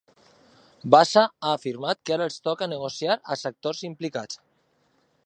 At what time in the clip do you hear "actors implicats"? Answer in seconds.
3.51-4.43